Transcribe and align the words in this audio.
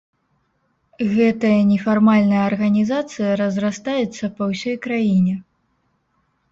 Гэтая 1.15 1.59
нефармальная 1.73 2.41
арганізацыя 2.49 3.37
разрастаецца 3.43 4.25
па 4.41 4.53
ўсёй 4.55 4.75
краіне. 4.89 5.35